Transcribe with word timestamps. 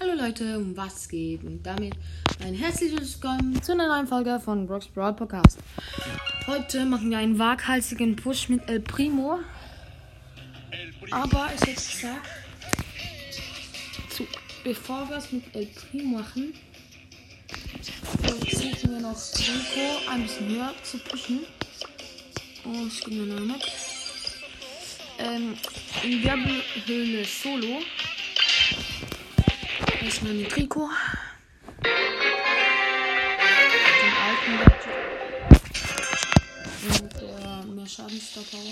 Hallo 0.00 0.12
Leute, 0.14 0.64
was 0.76 1.08
geht? 1.08 1.42
Und 1.42 1.64
damit 1.64 1.92
ein 2.40 2.54
herzliches 2.54 3.20
Willkommen 3.20 3.60
zu 3.60 3.72
einer 3.72 3.88
neuen 3.88 4.06
Folge 4.06 4.38
von 4.38 4.64
Brock's 4.64 4.86
Broad 4.86 5.16
Podcast. 5.16 5.58
Heute 6.46 6.84
machen 6.84 7.10
wir 7.10 7.18
einen 7.18 7.36
waghalsigen 7.36 8.14
Push 8.14 8.48
mit 8.48 8.68
El 8.68 8.78
Primo. 8.78 9.40
Aber 11.10 11.50
es 11.52 11.62
ist 11.62 11.90
gesagt, 11.90 12.28
zu, 14.08 14.24
bevor 14.62 15.08
wir 15.08 15.16
es 15.16 15.32
mit 15.32 15.42
El 15.52 15.66
Primo 15.66 16.18
machen, 16.18 16.54
versuchen 18.22 18.92
wir 18.92 19.00
noch 19.00 19.16
Rico 19.16 20.10
ein 20.12 20.22
bisschen 20.22 20.48
höher 20.48 20.74
zu 20.84 20.98
pushen. 20.98 21.40
Oh, 22.64 22.86
es 22.86 23.00
ging 23.00 23.26
mir 23.26 23.34
noch 23.34 23.40
nicht. 23.40 23.72
Ähm, 25.18 25.56
in 26.04 26.22
Wirbelhöhle 26.22 27.24
Solo. 27.24 27.80
Erstmal 30.00 30.32
mit 30.32 30.56
Rico. 30.56 30.88
Den 31.82 31.92
alten 34.24 34.58
Gadget. 34.58 34.94
Und 37.02 37.12
der 37.20 37.64
mehr 37.74 37.86
Schadensstar 37.86 38.44
Power. 38.44 38.62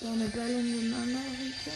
So 0.00 0.08
eine 0.08 0.24
Belle 0.24 0.62
nebeneinander, 0.62 1.20
Rico. 1.40 1.70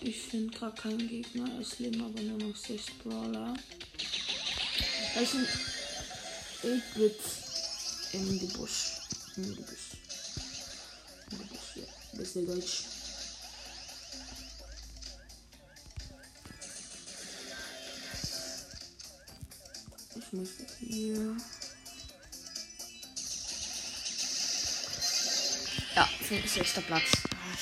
Ich 0.00 0.22
finde 0.28 0.58
gerade 0.58 0.74
keinen 0.74 1.08
Gegner. 1.08 1.60
Es 1.60 1.78
leben 1.78 2.02
aber 2.02 2.20
nur 2.20 2.38
noch 2.38 2.56
6 2.56 2.82
Brawler. 3.04 3.54
Es 5.14 5.30
sind 5.30 5.46
8 6.64 6.94
Bits 6.94 7.44
im 8.12 8.40
Gebüsch. 8.40 8.98
Im 9.36 9.54
Gebüsch. 9.54 9.96
Im 11.30 11.38
Gebüsch, 11.38 11.76
ja. 11.76 12.18
Bisschen 12.18 12.46
Deutsch. 12.46 12.82
Ich 20.16 20.32
möchte 20.32 20.66
hier. 20.80 21.36
Sechster 26.42 26.82
Platz. 26.82 27.12
Ah. 27.32 27.56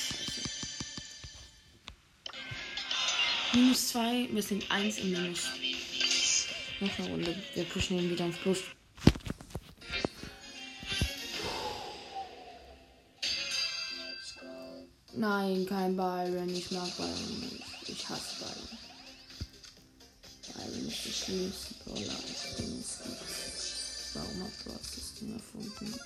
Minus 3.53 3.89
2, 3.89 4.29
wir 4.31 4.41
sind 4.41 4.69
1 4.71 4.97
im 4.97 5.11
Minus. 5.11 5.49
Noch 6.79 6.99
eine 6.99 7.07
Runde. 7.07 7.43
Wir 7.53 7.63
pushen 7.65 7.99
ihn 7.99 8.09
wieder 8.09 8.25
ins 8.25 8.37
Plus. 8.37 8.59
Nein, 15.15 15.65
kein 15.67 15.95
Byron. 15.95 16.49
Ich 16.49 16.71
mag 16.71 16.89
Byron 16.97 17.39
nicht. 17.39 17.63
Ich 17.87 18.09
hasse 18.09 18.39
Byron. 18.39 18.77
Byron 20.55 20.87
ist 20.87 21.05
der 21.05 21.11
schlimmste 21.11 21.73
Brawler. 21.85 22.19
Warum 24.15 24.43
hat 24.43 24.51
das 24.65 25.13
Ding 25.13 25.33
erfunden? 25.33 25.99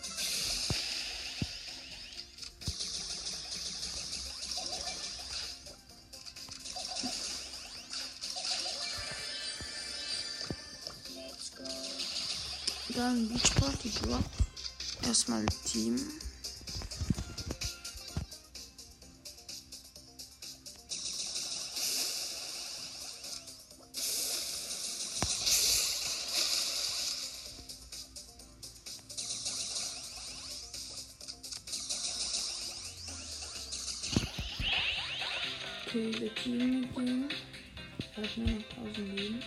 Dann 13.18 13.30
Beach 13.30 13.56
Party 13.56 13.90
Block. 14.04 14.22
Erstmal 15.02 15.44
Team. 15.66 15.96
Okay, 35.88 36.14
wir 36.20 36.30
ihm. 36.46 37.30
Er 38.16 38.24
hat 38.24 38.38
nur 38.38 38.48
noch 38.48 38.94
1000 38.94 39.20
Leben. 39.20 39.40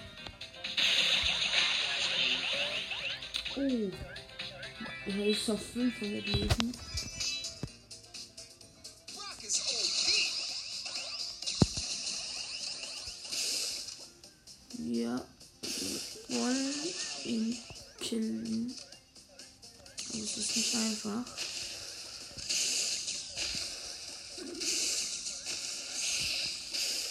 Ist 5.31 5.49
auf 5.49 5.61
500 5.75 6.27
Leben. 6.27 6.75
Wir 14.79 15.25
wollen 16.31 16.75
ihn 17.25 17.57
killen. 18.01 18.75
Aber 20.09 20.19
es 20.19 20.37
ist 20.37 20.57
nicht 20.57 20.75
einfach. 20.75 21.25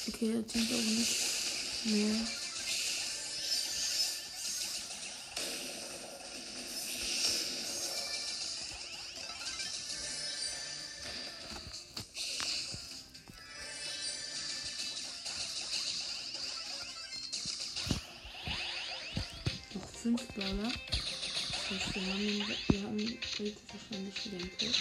Okay, 0.09 0.33
er 0.33 0.45
zieht 0.45 0.73
auch 0.73 0.81
nicht 0.81 1.85
mehr. 1.85 2.38
Noch 20.11 20.19
fünf 20.19 20.33
Brawler. 20.33 20.71
Das 20.91 21.69
heißt, 21.69 21.95
wir 21.95 22.01
haben, 22.01 22.47
wir 22.67 22.81
haben 22.81 23.17
wahrscheinlich 23.71 24.15
einen 24.31 24.57
Kill. 24.57 24.71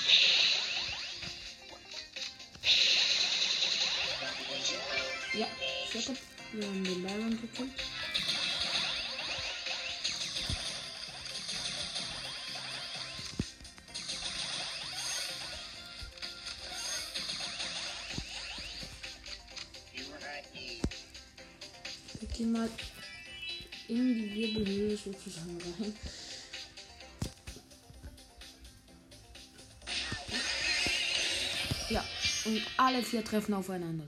Ja, 5.35 5.47
sehr 5.93 6.03
gut. 6.03 6.19
Wir 6.53 6.67
haben 6.67 6.85
den 6.85 7.03
Byron 7.03 7.41
gekillt. 7.41 7.71
Gehen 22.37 22.53
mal 22.53 22.69
in 24.01 24.15
die 24.15 24.35
Wirbelhöhle 24.35 24.97
sozusagen 24.97 25.59
rein. 25.81 25.95
Ja, 31.91 32.05
und 32.45 32.63
alle 32.77 33.03
vier 33.03 33.25
treffen 33.25 33.55
aufeinander. 33.55 34.07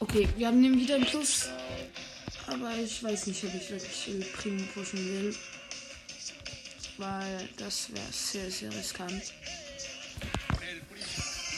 Okay, 0.00 0.28
wir 0.36 0.46
haben 0.46 0.62
den 0.62 0.78
wieder 0.78 0.96
im 0.96 1.04
Plus. 1.04 1.48
Aber 2.46 2.74
ich 2.76 3.02
weiß 3.02 3.26
nicht, 3.26 3.44
ob 3.44 3.54
ich 3.54 3.70
wirklich 3.70 4.08
El 4.08 4.24
Primo 4.24 4.62
pushen 4.72 4.98
will. 4.98 5.36
Weil 6.96 7.48
das 7.56 7.92
wäre 7.92 8.10
sehr, 8.10 8.50
sehr 8.50 8.72
riskant. 8.72 9.22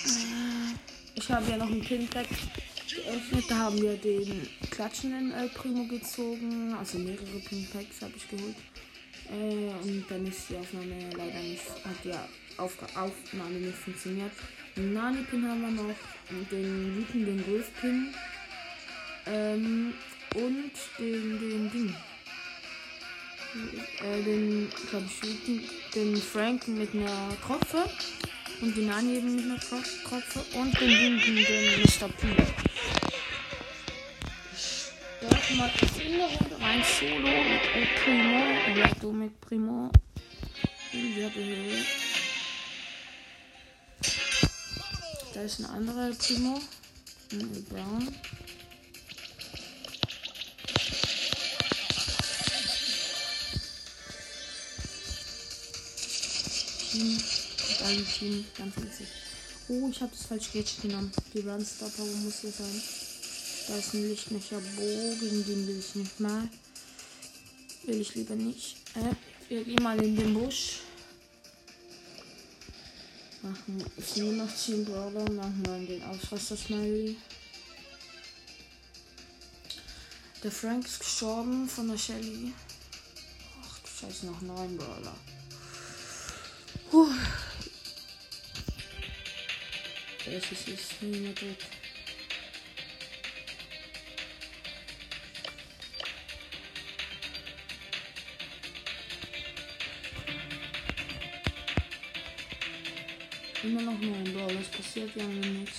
Äh, 0.04 0.74
Ich 1.14 1.30
habe 1.30 1.50
ja 1.50 1.56
noch 1.56 1.70
ein 1.70 1.80
Pinpack 1.80 2.26
geöffnet. 2.94 3.44
Da 3.48 3.56
haben 3.56 3.80
wir 3.80 3.96
den 3.96 4.48
klatschenden 4.70 5.32
El 5.32 5.48
Primo 5.48 5.84
gezogen. 5.84 6.74
Also 6.78 6.98
mehrere 6.98 7.40
Pinpacks 7.48 8.02
habe 8.02 8.12
ich 8.16 8.28
geholt. 8.28 8.56
Äh, 9.30 9.72
und 9.82 10.04
dann 10.08 10.26
ist 10.26 10.50
die 10.50 10.56
Aufnahme 10.56 11.10
leider 11.16 11.40
nicht, 11.40 11.62
hat 11.84 12.04
die 12.04 12.12
Auf 12.58 12.76
Aufnahme 12.96 13.58
nicht 13.58 13.76
funktioniert. 13.76 14.32
Den 14.76 14.92
Nani-Pin 14.92 15.48
haben 15.48 15.60
wir 15.62 15.70
noch, 15.70 15.94
den 16.50 16.96
wütenden 16.96 17.46
Wolf-Pin 17.46 18.14
ähm, 19.26 19.94
und 20.34 20.72
den, 20.98 21.38
den 21.40 21.70
Ding. 21.70 21.94
Äh, 24.02 24.22
den, 24.22 24.68
glaube 24.90 25.06
ich, 25.06 25.44
den, 25.44 25.62
den 25.94 26.16
Frank 26.16 26.68
mit 26.68 26.94
einer 26.94 27.36
Tropfe 27.44 27.84
und 28.60 28.76
den 28.76 28.86
Nani 28.86 29.16
eben 29.16 29.36
mit 29.36 29.44
einer 29.44 29.60
Tropfe 29.60 30.44
und 30.56 30.80
den 30.80 30.90
wütenden 30.90 31.82
Mr. 31.82 32.08
P. 32.08 32.69
Mal 35.56 35.70
in 35.98 36.16
der 36.16 36.26
Runde 36.26 36.60
rein, 36.60 36.82
Solo 36.98 37.18
mit 37.18 37.94
Primo, 38.04 38.78
ja, 38.78 38.94
du 39.00 39.10
mit 39.10 39.40
Primo 39.40 39.90
in 40.92 41.14
der 41.16 41.34
Höhe. 41.34 41.84
Da 45.34 45.42
ist 45.42 45.58
ein 45.60 45.66
anderer 45.66 46.10
Primo. 46.10 46.60
Ein 47.32 47.64
Brown. 47.64 48.14
Team. 56.90 57.18
Team. 58.18 58.44
Ganz 58.56 58.76
witzig. 58.76 59.06
Oh, 59.68 59.88
ich 59.90 60.00
habe 60.00 60.12
das 60.12 60.26
falsch 60.26 60.52
Gadget 60.52 60.82
genommen. 60.82 61.12
Die 61.34 61.40
Runstar 61.40 61.88
Power 61.90 62.06
muss 62.06 62.40
hier 62.40 62.50
sein. 62.52 62.82
Da 63.70 63.76
ist 63.76 63.94
ein 63.94 64.08
Lichtmecher 64.08 64.60
Bogen, 64.74 65.44
den 65.46 65.68
will 65.68 65.78
ich 65.78 65.94
nicht 65.94 66.18
mal. 66.18 66.48
Will 67.84 68.00
ich 68.00 68.16
lieber 68.16 68.34
nicht. 68.34 68.78
Äh, 68.96 69.14
wir 69.48 69.62
gehen 69.62 69.80
mal 69.80 70.02
in 70.02 70.16
den 70.16 70.34
Busch. 70.34 70.80
Machen 73.42 73.84
ist 73.96 74.16
nur 74.16 74.32
noch 74.32 74.52
10 74.52 74.84
Brawler. 74.84 75.30
Machen 75.30 75.62
wir 75.64 75.86
den 75.86 76.02
Ausraster-Smiley. 76.02 77.16
Der 80.42 80.50
Frank 80.50 80.84
ist 80.84 80.98
gestorben 80.98 81.68
von 81.68 81.86
der 81.90 81.96
Shelly. 81.96 82.52
Ach 83.62 83.78
du 83.78 83.88
Scheiße, 83.88 84.26
noch 84.26 84.40
9 84.40 84.76
Brawler. 84.78 85.16
Puh. 86.90 87.06
Das 90.24 90.50
ist 90.50 90.66
jetzt 90.66 91.02
nie 91.02 91.20
mehr 91.20 91.34
noch 104.00 104.08
nur 104.08 104.16
ein 104.16 104.32
Brawl, 104.32 104.56
es 104.60 104.68
passiert 104.68 105.14
ja 105.14 105.24
nichts. 105.24 105.78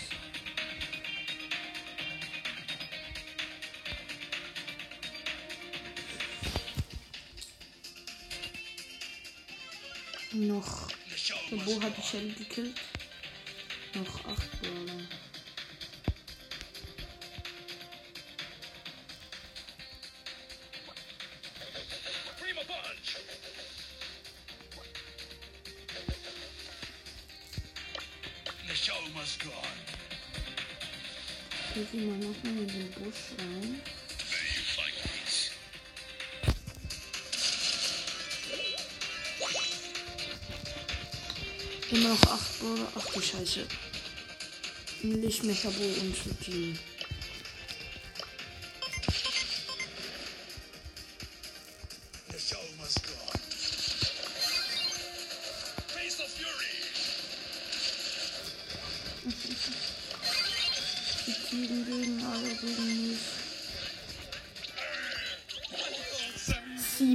Noch. 10.34 10.88
Der 11.52 11.58
Bo 11.58 11.82
hat 11.82 12.06
Shelly 12.06 12.34
gekillt. 12.34 12.80
Noch 13.94 14.26
8 14.26 14.62
Brawler. 14.62 15.31
Hier 31.82 32.00
gehen 32.00 32.22
wir 32.22 32.28
nochmal 32.28 32.58
in 32.62 32.68
den 32.68 32.92
Busch 32.92 33.34
rein. 33.40 33.82
Immer 41.90 42.10
noch 42.10 42.22
8 42.22 42.60
Brawler. 42.60 42.88
Ach 42.94 43.06
du 43.12 43.20
Scheiße. 43.20 43.68
Lichtmecher 45.02 45.72
Bo 45.72 45.84
und 45.84 46.46
Team. 46.46 46.78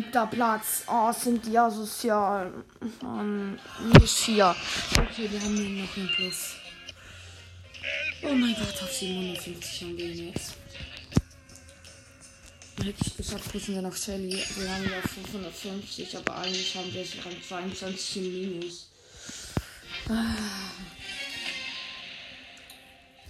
Siebter 0.07 0.27
Platz. 0.29 0.85
Oh, 0.87 1.13
sind 1.13 1.45
die 1.47 1.59
asozial. 1.59 2.53
Mann, 3.03 3.59
minus 3.81 4.21
vier. 4.21 4.55
Okay, 4.93 5.29
wir 5.31 5.41
haben 5.41 5.57
hier 5.57 5.83
noch 5.83 5.97
einen 5.97 6.09
Plus. 6.15 6.55
Oh 8.23 8.33
mein 8.33 8.55
Gott, 8.55 8.83
auf 8.83 8.93
750 8.93 9.83
haben 9.83 9.97
wir 9.97 10.05
ihn 10.07 10.29
jetzt. 10.29 10.55
Hätte 12.79 12.95
ich 13.05 13.17
gesagt, 13.17 13.51
pushen 13.51 13.75
wir 13.75 13.83
noch 13.83 13.97
Shelly. 13.97 14.41
Wir 14.57 14.73
haben 14.73 14.85
ja 14.85 15.01
550, 15.03 16.17
aber 16.19 16.37
eigentlich 16.37 16.77
haben 16.77 16.93
wir 16.93 17.03
es 17.03 17.25
Rang 17.25 17.43
22 17.49 18.17
im 18.19 18.51
Minus. 18.51 18.91
Ah. 20.09 20.37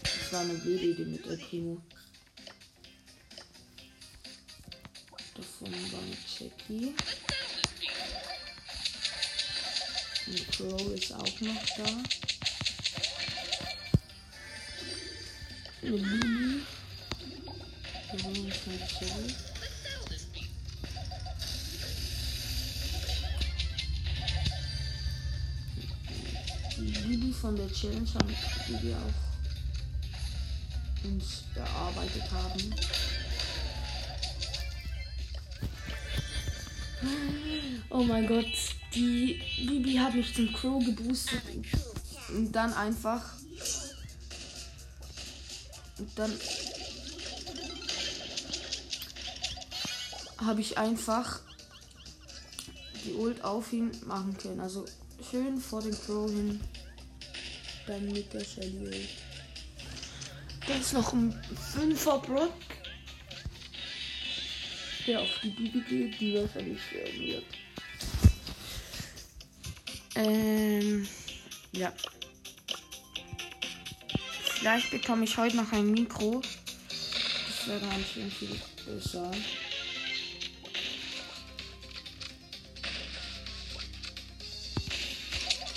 Das 0.02 0.32
war 0.32 0.40
eine 0.40 0.54
blöde 0.54 0.84
Idee 0.84 1.04
mit 1.06 1.24
der 1.24 1.36
Primo. 1.36 1.80
Eine 5.66 5.74
Jackie. 6.38 6.94
Und 10.28 10.52
Crow 10.52 10.92
ist 10.92 11.12
auch 11.12 11.40
noch 11.40 11.66
da. 11.76 11.84
Eine 15.82 15.96
Lumi. 15.96 16.62
Holen 18.12 18.44
uns 18.44 18.66
mal 18.66 18.78
Shelly. 18.88 19.34
Die 26.76 26.92
Bibi 26.92 27.32
von 27.32 27.56
der 27.56 27.72
Challenge 27.72 28.14
haben, 28.14 28.36
die 28.68 28.82
wir 28.86 28.96
auch 28.98 29.26
uns 31.04 31.42
erarbeitet 31.56 32.30
haben. 32.30 32.74
Oh 37.90 38.02
mein 38.02 38.26
Gott, 38.26 38.46
die 38.94 39.40
Bibi 39.58 39.94
hat 39.94 40.14
mich 40.14 40.34
zum 40.34 40.52
Crow 40.52 40.84
geboostet 40.84 41.42
und 42.28 42.52
dann 42.52 42.72
einfach 42.74 43.22
und 45.98 46.10
dann 46.18 46.32
habe 50.38 50.60
ich 50.60 50.76
einfach 50.76 51.40
die 53.04 53.14
Ult 53.14 53.42
auf 53.42 53.72
ihn 53.72 53.90
machen 54.06 54.36
können. 54.36 54.60
Also 54.60 54.84
schön 55.30 55.58
vor 55.60 55.80
den 55.80 55.98
Crow 55.98 56.30
hin. 56.30 56.60
Dann 57.86 58.04
mit 58.12 58.32
der 58.32 58.44
Shelly. 58.44 59.08
Da 60.66 60.74
ist 60.74 60.92
noch 60.92 61.12
ein 61.12 61.32
5er 61.74 62.18
Brock. 62.18 62.52
Der 65.06 65.20
auf 65.20 65.28
die 65.40 65.50
geht, 65.50 66.20
die 66.20 66.34
wahrscheinlich 66.34 66.80
sterben 66.82 67.20
wird. 67.20 67.44
Ähm, 70.16 71.08
ja. 71.72 71.92
Vielleicht 74.54 74.90
bekomme 74.90 75.24
ich 75.24 75.36
heute 75.36 75.56
noch 75.56 75.70
ein 75.70 75.92
Mikro. 75.92 76.42
Das 76.88 77.68
wäre 77.68 77.80
ganz 77.80 78.08
schön 78.08 78.30
viel 78.30 78.60
besser. 78.84 79.30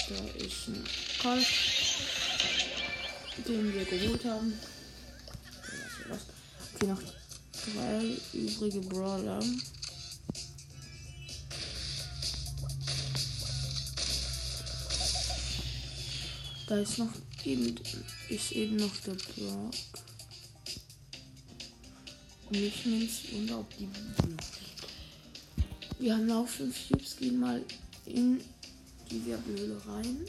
Da 0.08 0.44
ist 0.44 0.68
ein 0.70 0.84
Colt, 1.22 1.48
den 3.48 3.74
wir 3.74 3.86
geholt 3.86 4.26
haben. 4.26 4.60
Okay, 6.74 6.88
noch 6.88 7.19
drei 7.66 8.18
übrige 8.34 8.82
Brawler. 8.82 9.44
Da 16.68 16.78
ist 16.78 17.00
noch 17.00 17.12
eben, 17.46 17.76
ist 18.30 18.52
eben 18.52 18.76
noch 18.76 18.96
der 18.98 19.14
Brock. 19.14 19.74
Und 22.50 22.56
ich 22.56 22.86
nehme 22.86 23.06
es 23.06 23.32
wunder, 23.32 23.60
ob 23.60 23.78
die 23.78 23.86
noch 23.86 24.40
Wir 26.00 26.14
haben 26.16 26.32
auch 26.32 26.48
fünf 26.48 26.76
Cubes, 26.88 27.18
gehen 27.18 27.40
mal 27.40 27.64
in 28.06 28.40
die 29.12 29.26
Wirbelhöhle 29.26 29.82
rein. 29.86 30.26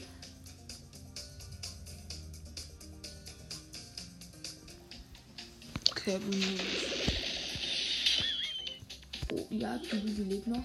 Kevin. 5.95 6.90
Ja, 9.51 9.77
die 9.77 9.97
Bibi 9.97 10.23
lebt 10.23 10.47
noch. 10.47 10.63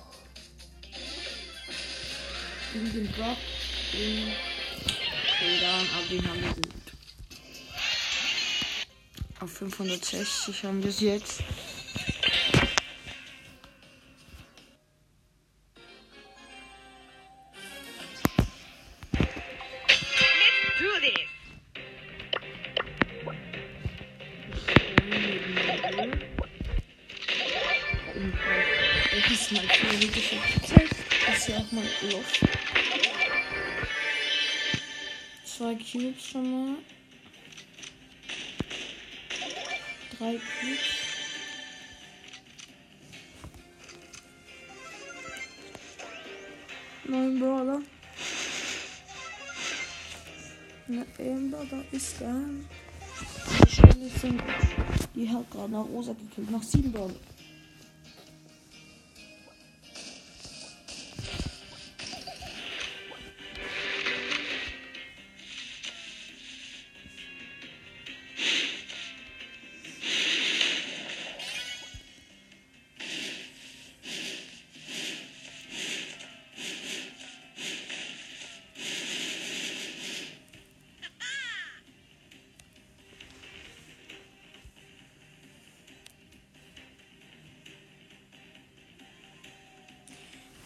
Gegen 2.73 2.93
den 2.93 3.13
Brock. 3.13 3.37
Den 3.93 4.33
Kodan, 5.41 5.87
aber 5.97 6.07
den 6.09 6.29
haben 6.29 6.41
wir 6.41 6.55
gut. 6.55 6.73
Auf 9.41 9.51
560 9.51 10.63
haben 10.63 10.83
wir 10.85 10.91
es 10.91 11.01
jetzt. 11.01 11.43
Cubes 35.97 36.27
schon 36.27 36.51
mal. 36.51 36.77
Drei 40.19 40.33
Cubes. 40.33 40.79
Neun 47.05 47.41
Brawler. 47.41 47.83
Eine 50.89 51.07
Amber, 51.19 51.65
da 51.71 51.83
ist 51.93 52.21
er. 52.21 52.43
Die 53.65 53.73
Stelle 53.73 54.11
sind. 54.21 54.43
Die 55.15 55.31
hat 55.31 55.51
gerade 55.51 55.73
nach 55.73 55.87
Rosa 55.87 56.13
gekillt. 56.13 56.51
Nach 56.51 56.63
sieben 56.63 56.93
Brawler. 56.93 57.15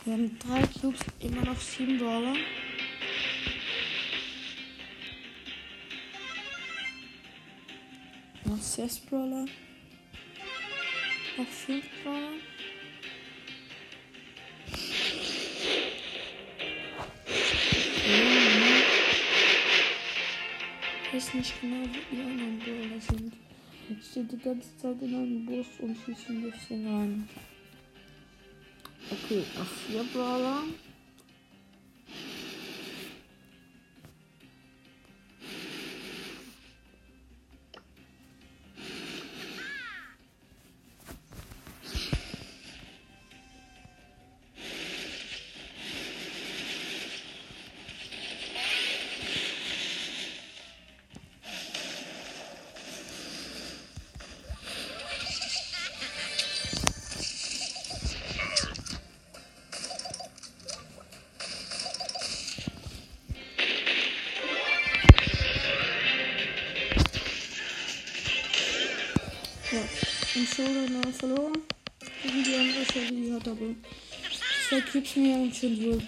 Wir 0.05 0.15
haben 0.15 0.39
drei 0.39 0.63
Cubes, 0.81 1.01
immer 1.21 1.45
noch 1.45 1.61
sieben 1.61 1.99
Brawler. 1.99 2.35
Noch 8.47 8.63
sechs 8.63 8.99
Brawler. 9.01 9.45
Noch 11.37 11.47
fünf 11.47 11.85
Brawler. 12.03 12.33
Ich 21.05 21.15
weiß 21.15 21.35
nicht 21.35 21.61
genau, 21.61 21.85
wie 21.85 22.17
die 22.17 22.23
anderen 22.23 22.59
Brawler 22.59 23.01
sind. 23.01 23.35
Jetzt 23.91 24.11
steht 24.13 24.33
die 24.33 24.39
ganze 24.39 24.77
Zeit 24.79 25.03
in 25.03 25.15
einem 25.15 25.45
Bus 25.45 25.67
und 25.81 25.95
schießt 25.95 26.31
ein 26.31 26.51
bisschen 26.51 26.87
rein. 26.87 27.29
Okay, 29.31 29.45
noch 29.57 29.67
vier 29.87 30.03
Brawler. 30.13 30.65
Verloren. 71.21 71.59
Gegen 72.23 72.45
die 72.45 72.55
andere 72.55 72.85
Stelle, 72.85 73.13
die 73.13 73.33
hat 73.33 73.47
aber 73.47 73.75
zwei 74.69 74.81
Cubes 74.81 75.17
mehr 75.17 75.37
und 75.37 75.55
schon 75.55 75.85
wohl. 75.85 76.03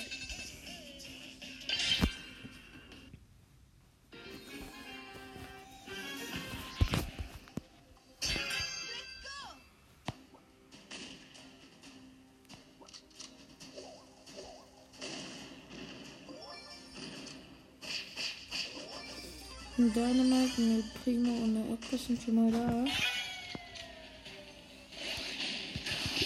Ein 19.78 19.92
Dynamite, 19.92 20.62
eine 20.62 20.84
Primo 21.02 21.32
und 21.32 21.56
eine 21.56 21.74
Edgar 21.74 21.98
sind 21.98 22.22
schon 22.22 22.34
mal 22.34 22.52
da. 22.52 23.11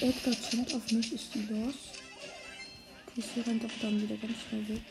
Edgar 0.06 0.40
zündet 0.40 0.72
auf 0.72 0.92
mich, 0.92 1.12
ist 1.12 1.34
die 1.34 1.46
los. 1.52 1.74
Sie 3.16 3.40
rennt 3.40 3.64
aber 3.64 3.72
dann 3.82 4.00
wieder 4.00 4.14
ganz 4.16 4.34
schnell 4.48 4.68
weg. 4.68 4.82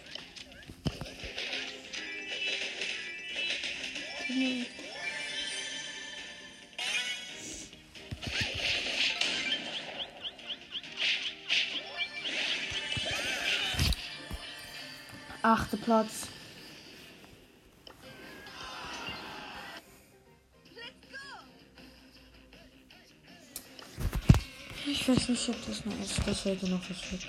Achter 15.41 15.77
Platz. 15.77 16.24
Ich 25.07 25.09
weiß 25.09 25.29
nicht, 25.29 25.49
ob 25.49 25.67
das 25.67 25.85
noch 25.85 25.99
ist. 26.01 26.19
Das 26.25 26.41
sollte 26.41 26.67
noch 26.67 26.81
was 26.89 27.11
wird. 27.11 27.27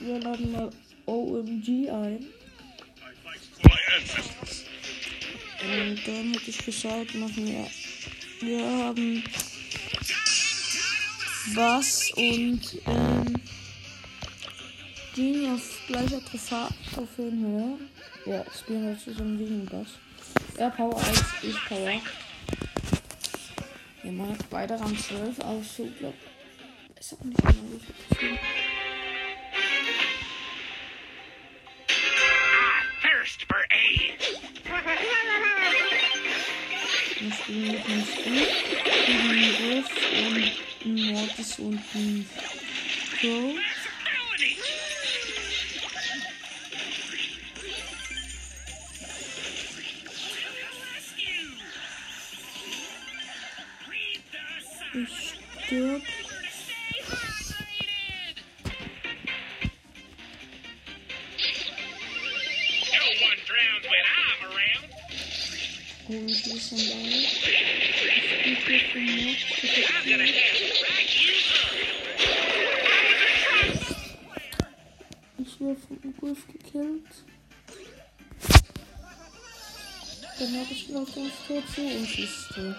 Wir 0.00 0.18
laden 0.18 0.50
mal 0.50 0.70
OMG 1.06 1.88
ein. 1.88 2.26
Und 5.62 6.00
dann 6.04 6.32
hätte 6.32 6.50
ich 6.50 6.64
gesagt, 6.64 7.14
machen 7.14 7.46
wir. 7.46 7.70
Wir 8.40 8.66
haben 8.66 9.22
Bass 11.54 12.10
und 12.16 12.60
ähm, 12.86 13.40
Genie 15.14 15.48
auf 15.54 15.80
gleicher 15.86 16.24
Trophäe 16.24 16.68
Trophäenhöhe. 16.92 17.78
Ja, 18.24 18.44
spielen 18.52 18.88
wir 18.88 18.98
zusammen 18.98 19.38
gegen 19.38 19.64
Bass. 19.66 19.90
Er 20.56 20.70
Power 20.70 21.00
1, 21.00 21.24
ich 21.44 21.64
Power. 21.68 22.00
Wir 24.06 24.12
machen 24.12 24.36
jetzt 24.38 24.48
beide 24.50 24.78
Rang 24.78 24.96
12 24.96 25.40
aus, 25.40 25.78
so 25.78 25.84
glaub. 25.98 26.14
Ist 26.96 27.14
auch 27.14 27.24
nicht 27.24 27.40
so 27.42 27.48
viel. 28.14 28.30
I 28.30 28.38
thirst 33.02 33.42
for 33.48 33.64
aid. 33.72 34.38
Wir 37.18 37.32
spielen 37.32 37.72
mit 37.72 37.84
einem 37.84 38.04
Squeak, 38.04 38.48
gegen 39.06 39.28
einen 39.28 39.54
Riff 39.72 39.90
und 40.22 40.52
einen 40.84 41.12
Mortis 41.12 41.58
und 41.58 41.80
einen 41.96 42.30
Crow. 43.18 43.56
Ich 55.68 55.72
Stirb. 55.72 56.02
No 62.92 63.04
one 63.26 63.40
drowns 63.46 63.84
when 63.90 64.04
I'm 64.14 64.40
around. 64.46 64.88
Irgendwie 66.08 66.52
ist 66.52 66.72
ein 66.72 66.78
Ball. 66.86 67.08
Ich 67.08 67.30
spiele 67.40 68.60
hier 68.64 68.80
für 68.92 69.00
Not. 69.00 69.38
I'm 69.88 70.04
gonna 70.08 70.22
have 70.22 70.56
to 70.56 70.66
back 70.86 71.08
you 71.20 71.34
up. 71.50 71.74
Ich 75.38 75.52
werde 75.60 75.80
von 75.80 76.14
Griff 76.20 76.42
gekillt. 76.46 77.12
Dann 80.38 80.52
habe 80.60 80.70
ich 80.70 80.88
noch 80.90 81.06
das 81.06 81.46
Tor 81.48 81.62
zu 81.74 81.80
und 81.80 82.06
sie 82.06 82.22
ist 82.22 82.48
tot. 82.54 82.76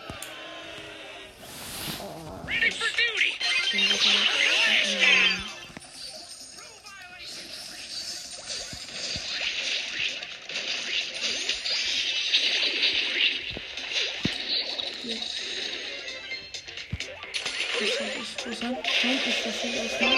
Das 17.79 17.99
habe 17.99 18.09
ich 18.19 18.43
gesagt. 18.43 18.87
Nein, 19.03 19.19
ich 19.23 19.45
erstmal. 19.45 20.17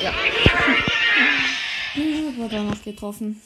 Gonna 0.00 0.12
have 0.12 0.34
to 0.34 0.40
Ja, 2.00 2.36
wurde 2.36 2.60
noch 2.62 2.82
getroffen. 2.82 3.40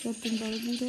Ich 0.00 0.04
hab 0.04 0.22
den 0.22 0.38
Ball 0.38 0.52
wieder. 0.52 0.86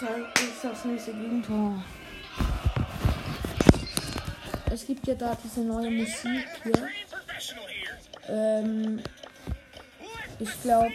Da 0.00 0.16
ist 0.16 0.64
das 0.64 0.84
nächste 0.84 1.12
Gegentor. 1.12 1.84
Gibt 5.02 5.20
ja 5.20 5.28
da 5.28 5.38
diese 5.42 5.60
neue 5.60 5.90
Musik 5.90 6.46
hier. 6.62 6.88
Ähm, 8.28 9.02
ich 10.38 10.62
glaube, 10.62 10.92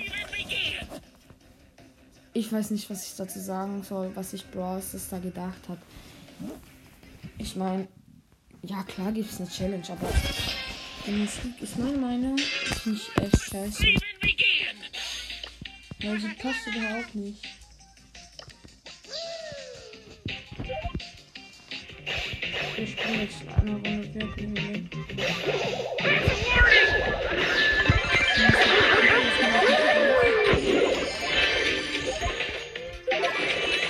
ich 2.33 2.51
weiß 2.51 2.71
nicht, 2.71 2.89
was 2.89 3.07
ich 3.07 3.15
dazu 3.15 3.39
sagen 3.39 3.83
soll, 3.83 4.11
was 4.15 4.31
Bros. 4.51 4.91
das 4.91 5.09
da 5.09 5.19
gedacht 5.19 5.69
hat. 5.69 5.79
Ich 7.37 7.55
meine, 7.55 7.87
ja 8.61 8.83
klar 8.83 9.11
gibt 9.11 9.31
es 9.31 9.39
eine 9.39 9.49
Challenge, 9.49 9.87
aber 9.89 10.09
die 11.07 11.11
Musik 11.11 11.61
ist 11.61 11.77
meiner 11.77 11.97
Meinung 11.97 12.37
ist 12.37 12.85
nicht 12.85 13.21
echt 13.21 13.41
scheiße. 13.43 13.85
Weil 16.01 16.19
sie 16.19 16.33
passt 16.33 16.67
überhaupt 16.67 17.15
nicht. 17.15 17.43
Jetzt 23.13 23.43
eine 23.55 23.71
Runde 23.71 24.13
wirklich 24.13 24.47
nicht. 24.47 24.95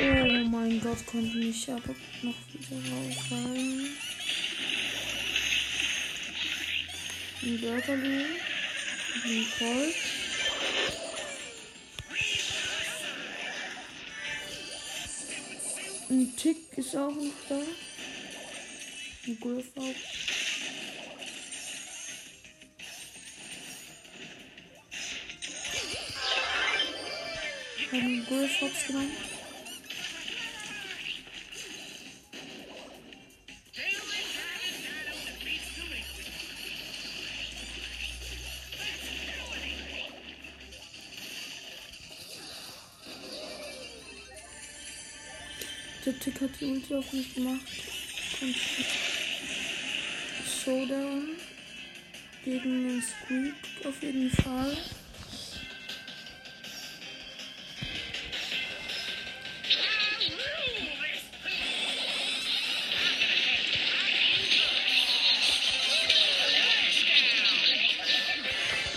Oh 0.01 0.49
mein 0.49 0.81
Gott, 0.81 1.07
konnte 1.07 1.37
mich 1.37 1.69
aber 1.71 1.95
noch 2.23 2.35
wieder 2.53 2.77
rausfallen. 2.91 3.91
Ein 7.43 7.63
Wörterli. 7.63 8.25
Ein 9.25 9.47
Colt. 9.59 10.22
Ein 16.13 16.37
Tick 16.37 16.59
ist 16.77 16.95
auch 16.95 17.11
noch 17.11 17.33
da. 17.49 17.55
Ein 19.27 19.41
Griff 19.41 19.65
auch. 19.77 19.95
Einen 27.93 28.27
hops 28.29 28.87
genommen. 28.87 29.11
Der 46.05 46.19
Tick 46.19 46.41
hat 46.41 46.51
die 46.61 46.65
Ulti 46.65 46.95
auf 46.97 47.13
mich 47.13 47.33
gemacht. 47.33 47.61
Und 48.41 48.57
Showdown 50.65 51.29
gegen 52.45 52.89
den 52.89 53.03
Squeak 53.03 53.55
auf 53.87 54.03
jeden 54.03 54.29
Fall. 54.31 54.77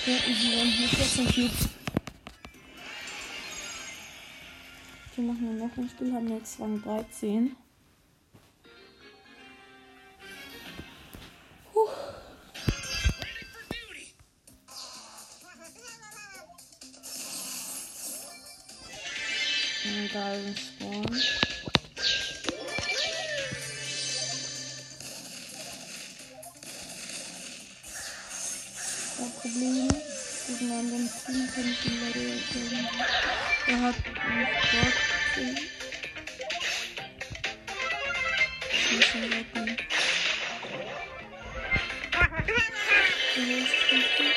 Ja, 0.07 0.13
easy 0.27 0.55
one. 0.55 0.71
Hier 0.71 0.99
ist 1.05 1.17
noch 1.17 1.84
Wir 5.15 5.23
machen 5.23 5.57
noch 5.57 5.77
ein 5.77 5.89
Spiel, 5.89 6.11
haben 6.13 6.27
jetzt 6.27 6.59
Rang 6.59 6.81
13. 6.83 7.55
Puh. 11.71 11.87
Geilen 20.11 20.57
Spawn. 20.57 21.05
Das 29.17 29.31
Problem 29.41 29.87
gegen 30.47 30.71
anderen 30.71 31.09
Team 31.25 31.49
kann 31.53 31.67
ich 31.69 31.85
ihn 31.85 32.01
leider. 32.01 33.54
Er 33.67 33.81
hat 33.81 33.95
einen 34.05 34.47
Sport. 34.61 34.93
Ich 38.71 38.91
muss 38.91 39.15
ihn 39.15 39.23
retten. 39.23 39.77
Er 43.37 43.57
ist 43.57 43.75
richtig. 43.91 44.33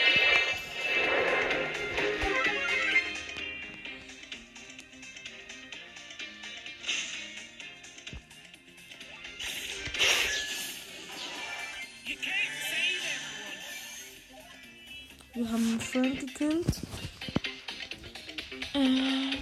You 12.06 12.16
can't 12.16 12.54
save 12.64 13.04
everyone. 13.14 13.58
Wir 15.34 15.46
haben 15.52 15.66
einen 15.68 15.80
Frank 15.80 16.20
gekillt. 16.20 16.87
Äh. 18.74 19.38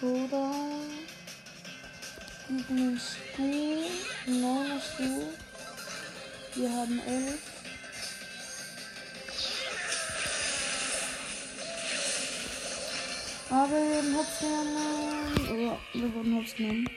Oder 0.00 0.52
gegen 2.48 2.76
den 2.76 3.00
Stu, 3.00 3.42
ein 4.26 4.40
neuner 4.40 4.80
Stu. 4.80 5.22
Wir 6.54 6.70
haben 6.70 7.00
elf. 7.06 7.40
Aber 13.50 13.70
wir 13.70 13.96
wurden 13.96 14.16
Hops 14.16 14.38
genommen. 14.38 15.50
Oder 15.50 15.78
wir 15.94 16.14
wurden 16.14 16.36
Hops 16.36 16.54
genommen. 16.54 16.88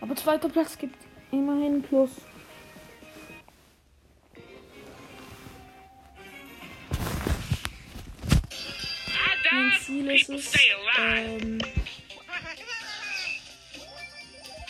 Aber 0.00 0.16
zweiter 0.16 0.48
Platz 0.48 0.78
gibt 0.78 0.96
immerhin 1.30 1.82
Plus. 1.82 2.10
Mein 10.08 10.16
die. 10.16 10.22
Ziel 10.22 10.22
ist 10.22 10.26
People 10.26 10.38
es, 10.38 10.48
stay 10.48 10.72
alive. 10.72 11.44
ähm, 11.44 11.58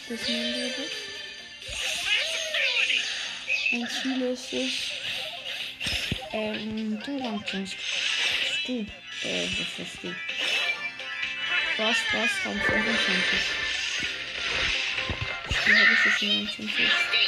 das 0.08 0.28
nennen 0.28 0.54
wir 0.54 0.68
das. 0.68 0.92
Flexibility. 2.02 3.00
Mein 3.72 3.88
Ziel 3.88 4.22
ist 4.22 4.52
es, 4.52 4.72
ähm, 6.32 7.00
du 7.04 7.18
Rang 7.18 7.46
zu 7.46 7.56
Du, 8.66 8.72
äh, 9.22 9.46
was 9.46 9.78
hast 9.78 10.02
du? 10.02 10.08
Was, 11.76 11.96
was, 12.12 12.30
Rang 12.44 12.60
25. 12.60 13.38
Wie 15.66 15.74
habe 15.74 15.92
ich 15.92 16.02
das 16.04 16.22
29? 16.22 17.27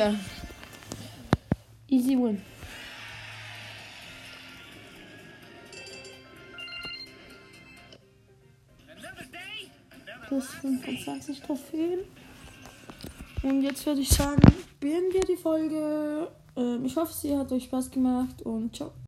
Ja. 0.00 0.14
Easy 1.88 2.16
win. 2.16 2.40
Plus 10.26 10.46
25 10.62 11.42
Trophäen. 11.42 11.98
Und 13.42 13.60
jetzt 13.60 13.84
würde 13.84 14.00
ich 14.00 14.08
sagen, 14.08 14.40
beenden 14.80 15.12
wir 15.12 15.20
die 15.20 15.36
Folge. 15.36 16.28
Ähm, 16.56 16.82
ich 16.86 16.96
hoffe, 16.96 17.12
sie 17.12 17.36
hat 17.36 17.52
euch 17.52 17.64
Spaß 17.64 17.90
gemacht 17.90 18.40
und 18.40 18.74
ciao. 18.74 18.92